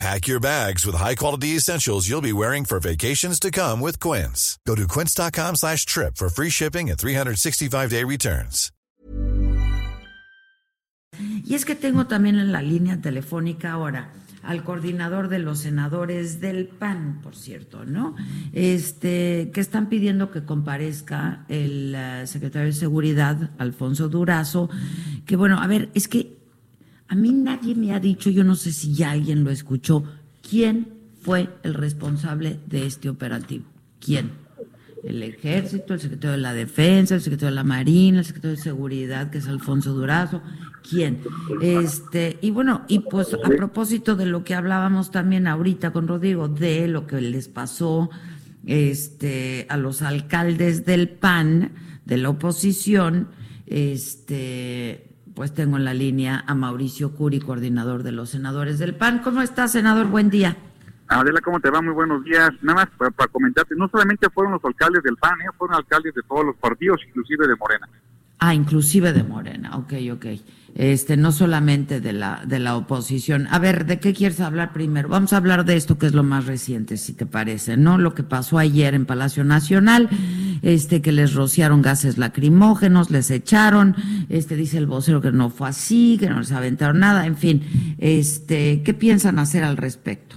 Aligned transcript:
Pack 0.00 0.26
your 0.26 0.40
bags 0.40 0.84
with 0.84 0.96
high-quality 0.96 1.56
essentials 1.56 2.08
you'll 2.08 2.20
be 2.20 2.32
wearing 2.32 2.64
for 2.64 2.80
vacations 2.80 3.38
to 3.40 3.50
come 3.50 3.80
with 3.80 4.00
Quince. 4.00 4.58
Go 4.66 4.74
to 4.74 4.86
quince.com 4.86 5.56
slash 5.56 5.86
trip 5.86 6.16
for 6.16 6.28
free 6.28 6.50
shipping 6.50 6.90
and 6.90 6.98
365-day 6.98 8.04
returns. 8.04 8.70
Y 11.46 11.54
es 11.54 11.64
que 11.64 11.76
tengo 11.76 12.06
también 12.06 12.40
en 12.40 12.50
la 12.50 12.60
línea 12.60 13.00
telefónica 13.00 13.70
ahora 13.70 14.10
al 14.42 14.62
coordinador 14.64 15.28
de 15.28 15.38
los 15.38 15.60
senadores 15.60 16.40
del 16.40 16.66
PAN, 16.66 17.20
por 17.22 17.34
cierto, 17.34 17.84
¿no? 17.84 18.14
Este, 18.52 19.50
que 19.54 19.60
están 19.60 19.88
pidiendo 19.88 20.30
que 20.30 20.44
comparezca 20.44 21.46
el 21.48 21.96
uh, 21.96 22.26
secretario 22.26 22.66
de 22.66 22.74
Seguridad, 22.74 23.50
Alfonso 23.58 24.08
Durazo, 24.08 24.68
que 25.24 25.36
bueno, 25.36 25.60
a 25.60 25.66
ver, 25.66 25.88
es 25.94 26.08
que 26.08 26.43
a 27.08 27.14
mí 27.14 27.32
nadie 27.32 27.74
me 27.74 27.92
ha 27.92 28.00
dicho, 28.00 28.30
yo 28.30 28.44
no 28.44 28.56
sé 28.56 28.72
si 28.72 28.94
ya 28.94 29.10
alguien 29.10 29.44
lo 29.44 29.50
escuchó, 29.50 30.04
quién 30.48 30.88
fue 31.20 31.48
el 31.62 31.74
responsable 31.74 32.60
de 32.66 32.86
este 32.86 33.08
operativo. 33.08 33.64
¿Quién? 33.98 34.32
El 35.02 35.22
ejército, 35.22 35.94
el 35.94 36.00
secretario 36.00 36.32
de 36.32 36.38
la 36.38 36.54
defensa, 36.54 37.14
el 37.14 37.20
secretario 37.20 37.50
de 37.50 37.56
la 37.56 37.64
marina, 37.64 38.18
el 38.20 38.24
secretario 38.24 38.56
de 38.56 38.62
seguridad, 38.62 39.30
que 39.30 39.38
es 39.38 39.48
Alfonso 39.48 39.92
Durazo. 39.92 40.42
¿Quién? 40.88 41.20
Este, 41.62 42.38
y 42.40 42.50
bueno, 42.50 42.84
y 42.88 43.00
pues 43.00 43.32
a 43.34 43.38
propósito 43.48 44.16
de 44.16 44.26
lo 44.26 44.44
que 44.44 44.54
hablábamos 44.54 45.10
también 45.10 45.46
ahorita 45.46 45.92
con 45.92 46.08
Rodrigo, 46.08 46.48
de 46.48 46.88
lo 46.88 47.06
que 47.06 47.20
les 47.20 47.48
pasó 47.48 48.10
este, 48.66 49.66
a 49.68 49.76
los 49.76 50.02
alcaldes 50.02 50.84
del 50.84 51.08
PAN, 51.08 51.72
de 52.04 52.16
la 52.18 52.30
oposición, 52.30 53.28
este, 53.66 55.13
pues 55.34 55.52
tengo 55.52 55.76
en 55.76 55.84
la 55.84 55.94
línea 55.94 56.44
a 56.46 56.54
Mauricio 56.54 57.14
Curi, 57.14 57.40
coordinador 57.40 58.02
de 58.04 58.12
los 58.12 58.30
senadores 58.30 58.78
del 58.78 58.94
PAN. 58.94 59.20
¿Cómo 59.22 59.42
estás, 59.42 59.72
senador? 59.72 60.06
Buen 60.06 60.30
día. 60.30 60.56
Adela, 61.08 61.40
¿cómo 61.40 61.60
te 61.60 61.70
va? 61.70 61.82
Muy 61.82 61.92
buenos 61.92 62.24
días. 62.24 62.50
Nada 62.62 62.86
más 62.86 63.12
para, 63.14 63.28
comentarte, 63.28 63.74
no 63.76 63.88
solamente 63.88 64.30
fueron 64.30 64.52
los 64.52 64.64
alcaldes 64.64 65.02
del 65.02 65.16
PAN, 65.16 65.40
¿eh? 65.40 65.46
fueron 65.58 65.76
alcaldes 65.76 66.14
de 66.14 66.22
todos 66.22 66.46
los 66.46 66.56
partidos, 66.56 67.00
inclusive 67.08 67.46
de 67.46 67.56
Morena. 67.56 67.88
Ah, 68.38 68.54
inclusive 68.54 69.12
de 69.12 69.22
Morena, 69.22 69.76
ok, 69.76 69.92
ok. 70.12 70.26
Este, 70.74 71.16
no 71.16 71.30
solamente 71.30 72.00
de 72.00 72.12
la, 72.12 72.42
de 72.44 72.58
la 72.58 72.76
oposición. 72.76 73.46
A 73.50 73.58
ver, 73.58 73.86
¿de 73.86 74.00
qué 74.00 74.12
quieres 74.12 74.40
hablar 74.40 74.72
primero? 74.72 75.08
Vamos 75.08 75.32
a 75.32 75.36
hablar 75.36 75.64
de 75.64 75.76
esto 75.76 75.98
que 75.98 76.06
es 76.06 76.14
lo 76.14 76.24
más 76.24 76.46
reciente, 76.46 76.96
si 76.96 77.12
te 77.12 77.26
parece, 77.26 77.76
¿no? 77.76 77.96
Lo 77.96 78.14
que 78.14 78.24
pasó 78.24 78.58
ayer 78.58 78.94
en 78.94 79.06
Palacio 79.06 79.44
Nacional, 79.44 80.08
este, 80.64 81.02
que 81.02 81.12
les 81.12 81.34
rociaron 81.34 81.82
gases 81.82 82.18
lacrimógenos, 82.18 83.10
les 83.10 83.30
echaron, 83.30 83.94
este, 84.28 84.56
dice 84.56 84.78
el 84.78 84.86
vocero 84.86 85.20
que 85.20 85.30
no 85.30 85.50
fue 85.50 85.68
así, 85.68 86.16
que 86.18 86.28
no 86.28 86.40
les 86.40 86.52
aventaron 86.52 86.98
nada, 86.98 87.26
en 87.26 87.36
fin, 87.36 87.62
este, 87.98 88.82
¿qué 88.82 88.94
piensan 88.94 89.38
hacer 89.38 89.62
al 89.62 89.76
respecto? 89.76 90.36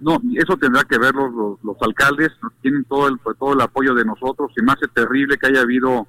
No, 0.00 0.20
eso 0.34 0.56
tendrá 0.56 0.82
que 0.84 0.98
ver 0.98 1.14
los, 1.14 1.58
alcaldes, 1.80 2.30
tienen 2.62 2.84
todo 2.84 3.08
el, 3.08 3.18
todo 3.38 3.52
el 3.52 3.60
apoyo 3.60 3.94
de 3.94 4.04
nosotros, 4.04 4.50
y 4.56 4.62
más 4.62 4.76
es 4.82 4.90
terrible 4.92 5.36
que 5.38 5.46
haya 5.46 5.60
habido 5.60 6.06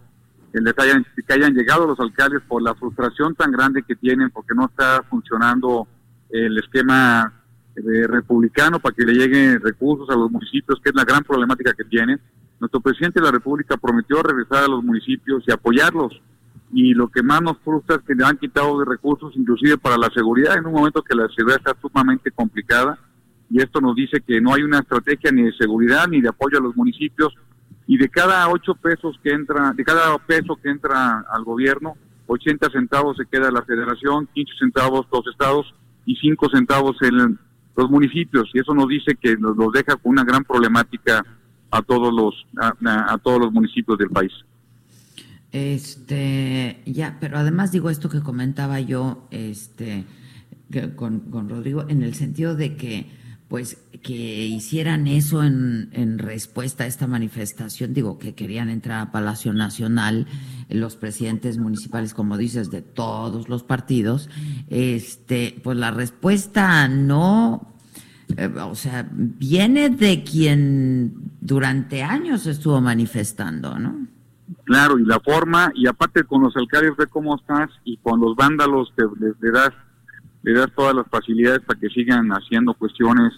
el 0.53 0.67
hayan, 0.77 1.05
que 1.25 1.33
hayan 1.33 1.53
llegado 1.53 1.87
los 1.87 1.99
alcaldes 1.99 2.41
por 2.47 2.61
la 2.61 2.75
frustración 2.75 3.35
tan 3.35 3.51
grande 3.51 3.83
que 3.83 3.95
tienen 3.95 4.31
porque 4.31 4.53
no 4.53 4.65
está 4.65 5.01
funcionando 5.09 5.87
el 6.29 6.57
esquema 6.57 7.33
republicano 7.75 8.79
para 8.79 8.93
que 8.93 9.05
le 9.05 9.13
lleguen 9.13 9.61
recursos 9.61 10.09
a 10.09 10.15
los 10.15 10.29
municipios, 10.29 10.79
que 10.83 10.89
es 10.89 10.95
la 10.95 11.05
gran 11.05 11.23
problemática 11.23 11.73
que 11.73 11.85
tienen. 11.85 12.19
Nuestro 12.61 12.79
presidente 12.79 13.19
de 13.19 13.25
la 13.25 13.31
República 13.31 13.75
prometió 13.75 14.21
regresar 14.21 14.63
a 14.63 14.67
los 14.67 14.83
municipios 14.83 15.43
y 15.47 15.51
apoyarlos. 15.51 16.21
Y 16.71 16.93
lo 16.93 17.07
que 17.07 17.23
más 17.23 17.41
nos 17.41 17.57
frustra 17.57 17.95
es 17.95 18.03
que 18.03 18.13
le 18.13 18.23
han 18.23 18.37
quitado 18.37 18.77
de 18.77 18.85
recursos, 18.85 19.33
inclusive 19.35 19.79
para 19.79 19.97
la 19.97 20.11
seguridad, 20.13 20.57
en 20.57 20.67
un 20.67 20.73
momento 20.73 21.01
que 21.01 21.15
la 21.15 21.27
seguridad 21.35 21.57
está 21.57 21.75
sumamente 21.81 22.29
complicada. 22.29 22.99
Y 23.49 23.63
esto 23.63 23.81
nos 23.81 23.95
dice 23.95 24.21
que 24.21 24.39
no 24.39 24.53
hay 24.53 24.61
una 24.61 24.77
estrategia 24.77 25.31
ni 25.31 25.41
de 25.41 25.53
seguridad 25.53 26.07
ni 26.07 26.21
de 26.21 26.29
apoyo 26.29 26.59
a 26.59 26.61
los 26.61 26.75
municipios 26.75 27.33
y 27.87 27.97
de 27.97 28.09
cada 28.09 28.47
ocho 28.47 28.75
pesos 28.75 29.19
que 29.23 29.31
entra, 29.31 29.73
de 29.73 29.83
cada 29.83 30.17
peso 30.19 30.55
que 30.55 30.69
entra 30.69 31.25
al 31.31 31.43
gobierno, 31.43 31.95
80 32.27 32.69
centavos 32.69 33.17
se 33.17 33.25
queda 33.25 33.49
la 33.49 33.63
federación, 33.63 34.29
15 34.35 34.53
centavos 34.59 35.07
los 35.11 35.25
estados 35.27 35.73
y 36.05 36.15
5 36.15 36.49
centavos 36.53 36.95
en 37.01 37.39
los 37.75 37.89
municipios 37.89 38.51
y 38.53 38.59
eso 38.59 38.75
nos 38.75 38.87
dice 38.87 39.15
que 39.19 39.35
nos, 39.35 39.55
deja 39.73 39.95
con 39.95 40.11
una 40.11 40.23
gran 40.23 40.43
problemática 40.43 41.25
a 41.71 41.81
todos 41.81 42.13
los 42.13 42.45
a, 42.57 43.17
todos 43.17 43.39
los 43.39 43.51
municipios 43.51 43.97
del 43.97 44.09
país. 44.09 44.31
Este, 45.51 46.81
ya, 46.85 47.17
pero 47.19 47.37
además 47.37 47.71
digo 47.71 47.89
esto 47.89 48.09
que 48.09 48.21
comentaba 48.21 48.79
yo 48.79 49.27
este 49.31 50.05
con, 50.95 51.19
con 51.19 51.49
Rodrigo 51.49 51.85
en 51.89 52.03
el 52.03 52.13
sentido 52.15 52.55
de 52.55 52.77
que 52.77 53.21
pues 53.51 53.77
que 54.01 54.45
hicieran 54.45 55.07
eso 55.07 55.43
en, 55.43 55.89
en, 55.91 56.19
respuesta 56.19 56.85
a 56.85 56.87
esta 56.87 57.05
manifestación, 57.05 57.93
digo, 57.93 58.17
que 58.17 58.33
querían 58.33 58.69
entrar 58.69 59.01
a 59.01 59.11
Palacio 59.11 59.51
Nacional 59.51 60.25
los 60.69 60.95
presidentes 60.95 61.57
municipales, 61.57 62.13
como 62.13 62.37
dices, 62.37 62.71
de 62.71 62.81
todos 62.81 63.49
los 63.49 63.63
partidos, 63.63 64.29
este, 64.69 65.59
pues 65.65 65.77
la 65.77 65.91
respuesta 65.91 66.87
no, 66.87 67.70
eh, 68.37 68.47
o 68.47 68.75
sea, 68.75 69.07
viene 69.11 69.89
de 69.89 70.23
quien 70.23 71.13
durante 71.39 72.03
años 72.03 72.45
estuvo 72.47 72.81
manifestando, 72.81 73.77
¿no? 73.77 74.07
Claro, 74.65 74.99
y 74.99 75.05
la 75.05 75.19
forma, 75.19 75.71
y 75.75 75.87
aparte 75.87 76.23
con 76.23 76.41
los 76.41 76.55
alcaldes 76.55 76.95
ve 76.97 77.07
cómo 77.07 77.35
estás, 77.35 77.69
y 77.83 77.97
con 77.97 78.19
los 78.19 78.35
vándalos 78.35 78.93
te, 78.95 79.03
le 79.19 79.51
das 79.51 79.71
le 80.43 80.53
das 80.53 80.71
todas 80.75 80.95
las 80.95 81.07
facilidades 81.07 81.61
para 81.61 81.79
que 81.79 81.89
sigan 81.89 82.29
haciendo 82.31 82.73
cuestiones 82.73 83.33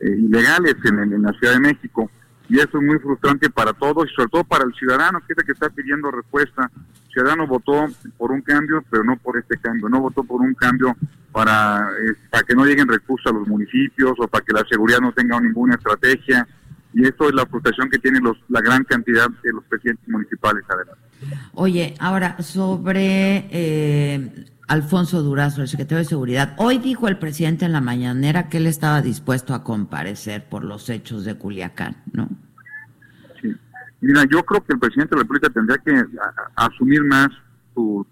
eh, 0.00 0.10
ilegales 0.10 0.76
en, 0.84 1.12
en, 1.12 1.22
la 1.22 1.32
Ciudad 1.32 1.54
de 1.54 1.60
México. 1.60 2.10
Y 2.48 2.58
eso 2.58 2.78
es 2.78 2.84
muy 2.84 2.98
frustrante 2.98 3.50
para 3.50 3.72
todos 3.72 4.06
y 4.06 4.14
sobre 4.14 4.28
todo 4.28 4.44
para 4.44 4.64
el 4.64 4.72
ciudadano, 4.74 5.20
que 5.26 5.32
es 5.32 5.38
el 5.38 5.44
que 5.44 5.52
está 5.52 5.68
pidiendo 5.70 6.10
respuesta. 6.10 6.70
Ciudadano 7.16 7.46
votó 7.46 7.86
por 8.18 8.30
un 8.30 8.42
cambio, 8.42 8.84
pero 8.90 9.02
no 9.02 9.16
por 9.16 9.38
este 9.38 9.56
cambio. 9.56 9.88
No 9.88 10.02
votó 10.02 10.22
por 10.22 10.42
un 10.42 10.52
cambio 10.52 10.94
para, 11.32 11.88
eh, 11.98 12.12
para 12.30 12.42
que 12.42 12.54
no 12.54 12.66
lleguen 12.66 12.86
recursos 12.86 13.32
a 13.32 13.34
los 13.34 13.48
municipios 13.48 14.12
o 14.18 14.28
para 14.28 14.44
que 14.44 14.52
la 14.52 14.62
seguridad 14.68 15.00
no 15.00 15.12
tenga 15.12 15.40
ninguna 15.40 15.76
estrategia. 15.76 16.46
Y 16.92 17.06
esto 17.06 17.30
es 17.30 17.34
la 17.34 17.46
frustración 17.46 17.88
que 17.88 17.98
tienen 17.98 18.22
los, 18.22 18.36
la 18.50 18.60
gran 18.60 18.84
cantidad 18.84 19.30
de 19.42 19.50
los 19.50 19.64
presidentes 19.64 20.06
municipales. 20.08 20.62
Adelante. 20.68 21.00
Oye, 21.54 21.94
ahora 22.00 22.36
sobre 22.42 23.48
eh, 23.50 24.44
Alfonso 24.68 25.22
Durazo, 25.22 25.62
el 25.62 25.68
secretario 25.68 25.98
de 25.98 26.04
Seguridad. 26.04 26.54
Hoy 26.58 26.76
dijo 26.76 27.08
el 27.08 27.16
presidente 27.16 27.64
en 27.64 27.72
la 27.72 27.80
mañanera 27.80 28.50
que 28.50 28.58
él 28.58 28.66
estaba 28.66 29.00
dispuesto 29.00 29.54
a 29.54 29.64
comparecer 29.64 30.44
por 30.44 30.64
los 30.64 30.90
hechos 30.90 31.24
de 31.24 31.34
Culiacán, 31.34 32.02
¿no? 32.12 32.28
Mira, 34.00 34.24
yo 34.24 34.44
creo 34.44 34.64
que 34.64 34.74
el 34.74 34.78
presidente 34.78 35.10
de 35.10 35.16
la 35.16 35.22
República 35.22 35.50
tendría 35.50 35.78
que 35.78 36.04
asumir 36.54 37.02
más 37.04 37.28
su, 37.74 38.06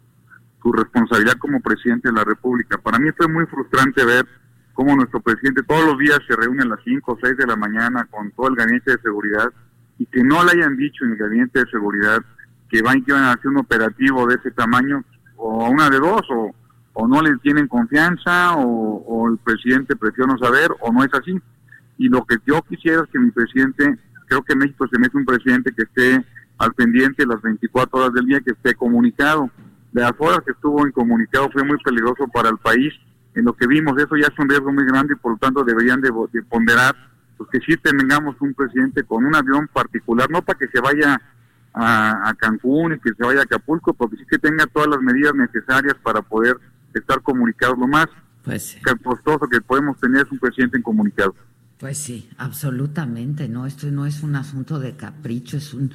responsabilidad 0.72 1.34
como 1.38 1.60
presidente 1.60 2.08
de 2.08 2.14
la 2.14 2.24
República. 2.24 2.78
Para 2.78 2.98
mí 2.98 3.10
fue 3.16 3.28
muy 3.28 3.44
frustrante 3.46 4.02
ver 4.02 4.26
cómo 4.72 4.96
nuestro 4.96 5.20
presidente 5.20 5.62
todos 5.62 5.84
los 5.84 5.98
días 5.98 6.18
se 6.26 6.34
reúne 6.34 6.62
a 6.62 6.68
las 6.68 6.80
5 6.84 7.12
o 7.12 7.18
6 7.22 7.36
de 7.36 7.46
la 7.46 7.54
mañana 7.54 8.06
con 8.10 8.30
todo 8.30 8.48
el 8.48 8.56
gabinete 8.56 8.92
de 8.92 9.02
seguridad 9.02 9.52
y 9.98 10.06
que 10.06 10.24
no 10.24 10.42
le 10.42 10.52
hayan 10.52 10.76
dicho 10.78 11.04
en 11.04 11.12
el 11.12 11.18
gabinete 11.18 11.60
de 11.60 11.70
seguridad 11.70 12.24
que 12.70 12.80
van, 12.80 13.04
que 13.04 13.12
a 13.12 13.32
hacer 13.32 13.48
un 13.48 13.58
operativo 13.58 14.26
de 14.26 14.36
ese 14.36 14.50
tamaño 14.52 15.04
o 15.36 15.68
una 15.68 15.90
de 15.90 15.98
dos, 15.98 16.22
o, 16.30 16.54
o 16.94 17.08
no 17.08 17.20
le 17.20 17.36
tienen 17.38 17.68
confianza, 17.68 18.56
o, 18.56 19.28
el 19.28 19.38
presidente 19.38 19.96
prefiere 19.96 20.32
no 20.32 20.38
saber, 20.38 20.70
o 20.80 20.92
no 20.92 21.04
es 21.04 21.12
así. 21.12 21.38
Y 21.98 22.08
lo 22.08 22.24
que 22.24 22.36
yo 22.46 22.62
quisiera 22.62 23.02
es 23.02 23.10
que 23.10 23.18
mi 23.18 23.30
presidente, 23.30 23.98
creo 24.26 24.42
que 24.42 24.56
México 24.56 24.86
se 24.90 24.98
mete 24.98 25.16
un 25.16 25.24
presidente 25.24 25.72
que 25.72 25.82
esté 25.82 26.24
al 26.58 26.72
pendiente 26.74 27.26
las 27.26 27.42
24 27.42 27.98
horas 27.98 28.14
del 28.14 28.26
día, 28.26 28.40
que 28.40 28.52
esté 28.52 28.74
comunicado. 28.74 29.50
De 29.92 30.00
las 30.00 30.12
horas 30.18 30.40
que 30.44 30.52
estuvo 30.52 30.86
incomunicado 30.86 31.50
fue 31.50 31.64
muy 31.64 31.78
peligroso 31.78 32.26
para 32.28 32.48
el 32.48 32.58
país. 32.58 32.92
En 33.34 33.44
lo 33.44 33.52
que 33.52 33.66
vimos, 33.66 33.96
eso 33.98 34.16
ya 34.16 34.28
es 34.28 34.38
un 34.38 34.48
riesgo 34.48 34.72
muy 34.72 34.84
grande 34.84 35.14
y 35.14 35.16
por 35.16 35.32
lo 35.32 35.38
tanto 35.38 35.64
deberían 35.64 36.00
de, 36.00 36.10
ponderar 36.48 36.94
pues 37.36 37.50
que 37.50 37.60
sí 37.60 37.76
tengamos 37.76 38.36
un 38.40 38.54
presidente 38.54 39.02
con 39.02 39.24
un 39.24 39.34
avión 39.34 39.68
particular, 39.72 40.30
no 40.30 40.42
para 40.42 40.56
que 40.56 40.68
se 40.68 40.80
vaya 40.80 41.20
a, 41.72 42.32
Cancún 42.38 42.94
y 42.94 42.98
que 43.00 43.10
se 43.12 43.24
vaya 43.24 43.40
a 43.40 43.42
Acapulco, 43.42 43.92
porque 43.92 44.16
sí 44.16 44.24
que 44.30 44.38
tenga 44.38 44.66
todas 44.66 44.88
las 44.88 45.00
medidas 45.00 45.34
necesarias 45.34 45.96
para 46.02 46.22
poder 46.22 46.56
estar 46.92 47.20
comunicados. 47.22 47.76
Lo 47.76 47.88
más 47.88 48.06
pues, 48.44 48.80
costoso 49.02 49.48
que 49.48 49.60
podemos 49.60 49.98
tener 49.98 50.24
es 50.24 50.30
un 50.30 50.38
presidente 50.38 50.78
incomunicado. 50.78 51.34
Pues 51.84 51.98
sí, 51.98 52.30
absolutamente, 52.38 53.46
¿no? 53.46 53.66
Esto 53.66 53.88
no 53.90 54.06
es 54.06 54.22
un 54.22 54.36
asunto 54.36 54.78
de 54.78 54.96
capricho, 54.96 55.58
es 55.58 55.74
un 55.74 55.92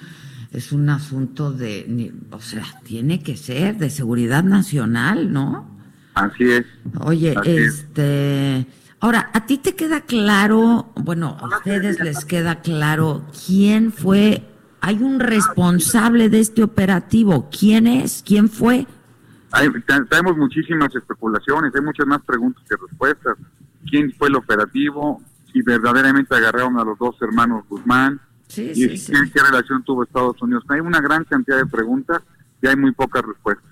es 0.51 0.71
un 0.71 0.87
asunto 0.87 1.51
de, 1.51 2.13
o 2.29 2.39
sea, 2.39 2.63
tiene 2.83 3.23
que 3.23 3.35
ser 3.35 3.75
de 3.77 3.89
seguridad 3.89 4.43
nacional, 4.43 5.33
¿no? 5.33 5.67
Así 6.13 6.43
es. 6.43 6.67
Oye, 6.99 7.35
este, 7.43 8.67
ahora, 8.99 9.31
¿a 9.33 9.47
ti 9.47 9.57
te 9.57 9.73
queda 9.73 10.01
claro, 10.01 10.93
bueno, 10.93 11.35
a 11.39 11.47
ustedes 11.57 11.99
les 12.01 12.23
queda 12.23 12.61
claro 12.61 13.25
quién 13.47 13.91
fue, 13.91 14.43
hay 14.81 15.01
un 15.01 15.19
responsable 15.19 16.29
de 16.29 16.39
este 16.39 16.61
operativo, 16.61 17.49
¿quién 17.49 17.87
es? 17.87 18.23
¿Quién 18.23 18.47
fue? 18.47 18.85
Hay, 19.53 19.69
tenemos 20.07 20.37
muchísimas 20.37 20.93
especulaciones, 20.95 21.73
hay 21.73 21.81
muchas 21.81 22.05
más 22.05 22.21
preguntas 22.21 22.63
que 22.69 22.75
respuestas. 22.75 23.37
¿Quién 23.89 24.11
fue 24.11 24.27
el 24.27 24.35
operativo? 24.35 25.23
Si 25.51 25.61
verdaderamente 25.61 26.35
agarraron 26.35 26.79
a 26.79 26.83
los 26.83 26.97
dos 26.97 27.15
hermanos 27.21 27.63
Guzmán, 27.69 28.19
Sí, 28.49 28.71
y 28.73 28.97
sí. 28.97 29.11
¿qué, 29.11 29.31
qué 29.31 29.43
relación 29.43 29.83
tuvo 29.83 30.03
Estados 30.03 30.41
Unidos. 30.41 30.63
Hay 30.69 30.79
una 30.79 30.99
gran 30.99 31.23
cantidad 31.23 31.57
de 31.57 31.67
preguntas 31.67 32.21
y 32.61 32.67
hay 32.67 32.75
muy 32.75 32.91
pocas 32.91 33.23
respuestas. 33.23 33.69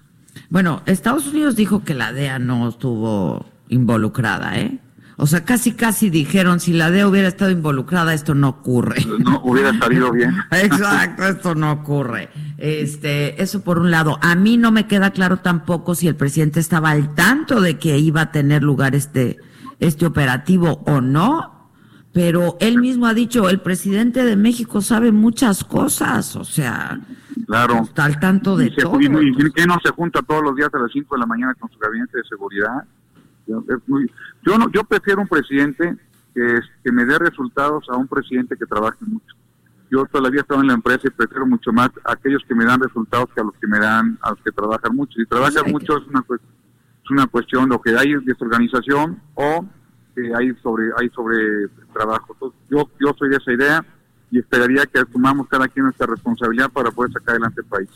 Bueno, 0.50 0.84
Estados 0.86 1.28
Unidos 1.28 1.56
dijo 1.56 1.84
que 1.84 1.96
la 1.96 2.14
DEA 2.14 2.38
no 2.38 2.70
estuvo 2.70 3.46
involucrada, 3.70 4.60
¿eh? 4.60 4.80
O 5.20 5.26
sea, 5.26 5.44
casi 5.44 5.72
casi 5.72 6.12
dijeron, 6.12 6.60
si 6.60 6.74
la 6.74 6.92
DEA 6.92 7.08
hubiera 7.08 7.28
estado 7.28 7.50
involucrada, 7.50 8.14
esto 8.14 8.36
no 8.36 8.50
ocurre. 8.50 9.04
No 9.18 9.42
hubiera 9.44 9.76
salido 9.80 10.12
bien. 10.12 10.36
Exacto, 10.52 11.24
esto 11.26 11.56
no 11.56 11.72
ocurre. 11.72 12.30
Este, 12.60 13.42
eso 13.42 13.64
por 13.64 13.80
un 13.80 13.90
lado. 13.90 14.20
A 14.22 14.36
mí 14.36 14.58
no 14.58 14.72
me 14.72 14.86
queda 14.86 15.10
claro 15.10 15.38
tampoco 15.38 15.96
si 15.96 16.08
el 16.08 16.16
presidente 16.16 16.60
estaba 16.60 16.92
al 16.92 17.16
tanto 17.16 17.62
de 17.62 17.80
que 17.80 17.98
iba 17.98 18.22
a 18.22 18.32
tener 18.32 18.62
lugar 18.62 18.94
este, 18.94 19.38
este 19.80 20.06
operativo 20.06 20.84
o 20.86 21.02
no. 21.02 21.57
Pero 22.18 22.58
él 22.60 22.80
mismo 22.80 23.06
ha 23.06 23.14
dicho, 23.14 23.48
el 23.48 23.60
presidente 23.60 24.24
de 24.26 24.36
México 24.36 24.82
sabe 24.82 25.12
muchas 25.12 25.64
cosas, 25.64 26.36
o 26.36 26.44
sea, 26.44 27.00
Claro. 27.46 27.82
está 27.84 28.06
al 28.06 28.20
tanto 28.20 28.58
de 28.58 28.66
y, 28.66 28.74
se- 28.74 28.82
todo. 28.82 29.00
y- 29.00 29.06
y 29.06 29.52
que 29.52 29.68
no 29.68 29.78
se 29.84 29.92
junta 29.92 30.24
todos 30.24 30.42
los 30.42 30.56
días 30.56 30.74
a 30.74 30.80
las 30.80 30.92
5 30.92 31.14
de 31.14 31.20
la 31.20 31.28
mañana 31.28 31.54
con 31.54 31.70
su 31.70 31.78
gabinete 31.78 32.18
de 32.18 32.24
seguridad. 32.24 32.86
Yo, 33.46 33.64
es 33.70 33.88
muy- 33.88 34.10
yo, 34.44 34.58
no, 34.58 34.68
yo 34.72 34.84
prefiero 34.84 35.22
un 35.22 35.28
presidente 35.28 35.96
que, 36.34 36.92
me 36.92 37.06
dé 37.06 37.20
resultados 37.20 37.86
a 37.88 37.96
un 37.96 38.08
presidente 38.08 38.58
que 38.58 38.66
trabaje 38.66 38.98
mucho. 39.06 39.36
Yo 39.92 40.04
todavía 40.06 40.42
estado 40.42 40.62
en 40.62 40.68
la 40.68 40.74
empresa 40.74 41.02
y 41.06 41.12
prefiero 41.12 41.46
mucho 41.46 41.72
más 41.72 41.92
a 42.04 42.14
aquellos 42.14 42.42
que 42.48 42.56
me 42.56 42.66
dan 42.66 42.80
resultados 42.82 43.30
que 43.36 43.42
a 43.42 43.44
los 43.44 43.54
que 43.62 43.68
me 43.68 43.78
dan, 43.78 44.18
a 44.24 44.32
los 44.32 44.40
que 44.42 44.52
trabajan 44.52 44.96
mucho. 44.96 45.14
Si 45.20 45.26
trabajan 45.28 45.66
Sí. 45.66 45.72
mucho 45.72 45.98
es 46.00 46.08
una, 46.08 46.24
es 46.30 47.12
una 47.12 47.28
cuestión, 47.28 47.70
lo 47.70 47.80
que 47.80 47.96
hay 47.96 48.14
es 48.14 48.26
desorganización 48.26 49.20
o 49.36 49.66
que 50.18 50.34
hay 50.36 50.52
sobre 50.64 50.86
hay 50.98 51.10
sobre 51.10 51.68
trabajo. 51.94 52.34
Entonces, 52.34 52.60
yo, 52.70 52.90
yo 53.00 53.14
soy 53.18 53.30
de 53.30 53.36
esa 53.38 53.52
idea 53.54 53.86
y 54.32 54.40
esperaría 54.40 54.86
que 54.88 55.00
asumamos 55.00 55.48
cada 55.48 55.68
quien 55.68 55.86
nuestra 55.86 56.08
responsabilidad 56.08 56.70
para 56.72 56.90
poder 56.92 57.12
sacar 57.14 57.32
adelante 57.32 57.62
el 57.62 57.68
país. 57.68 57.90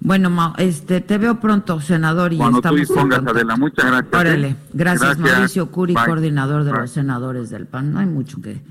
Bueno, 0.00 0.28
Ma- 0.28 0.54
este, 0.58 1.00
te 1.00 1.16
veo 1.16 1.40
pronto, 1.40 1.80
senador, 1.80 2.32
y 2.32 2.36
Cuando 2.36 2.60
tú 2.60 2.76
estamos 2.76 2.78
en 2.80 2.86
dispongas. 2.86 3.26
Adela. 3.34 3.56
Muchas 3.56 3.84
gracias, 3.86 4.12
¿eh? 4.12 4.16
Órale, 4.16 4.56
gracias, 4.74 5.16
Gracias. 5.18 5.18
Mauricio 5.38 5.70
Curi, 5.70 5.94
Bye. 5.94 6.04
coordinador 6.04 6.64
de 6.64 6.72
Bye. 6.72 6.80
los 6.82 6.90
senadores 6.90 7.50
del 7.50 7.66
PAN. 7.66 7.92
No 7.94 8.00
hay 8.00 8.06
mucho 8.06 8.40
que, 8.42 8.62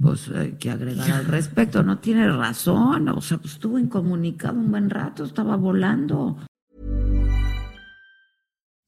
pues, 0.00 0.28
eh, 0.32 0.56
que 0.60 0.70
agregar 0.70 1.10
al 1.10 1.24
respecto. 1.26 1.82
No 1.82 1.98
tiene 1.98 2.30
razón, 2.30 3.08
o 3.08 3.20
sea, 3.20 3.38
pues 3.38 3.54
estuvo 3.54 3.78
incomunicado 3.78 4.54
un 4.54 4.70
buen 4.70 4.88
rato, 4.88 5.24
estaba 5.24 5.56
volando. 5.56 6.38